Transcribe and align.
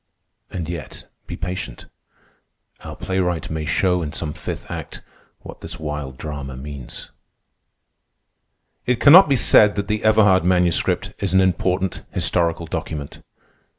And 0.49 0.67
yet 0.67 1.07
be 1.27 1.37
patient. 1.37 1.85
Our 2.83 2.95
Playwright 2.95 3.51
may 3.51 3.65
show 3.65 4.01
In 4.01 4.11
some 4.13 4.33
fifth 4.33 4.71
act 4.71 5.03
what 5.41 5.61
this 5.61 5.79
Wild 5.79 6.17
Drama 6.17 6.57
means." 6.57 7.11
THE 8.85 8.93
IRON 8.93 8.95
HEEL 8.95 8.95
FOREWORD 8.95 8.97
It 8.97 8.99
cannot 8.99 9.29
be 9.29 9.35
said 9.35 9.75
that 9.75 9.87
the 9.87 10.03
Everhard 10.03 10.43
Manuscript 10.43 11.13
is 11.19 11.35
an 11.35 11.41
important 11.41 12.01
historical 12.13 12.65
document. 12.65 13.21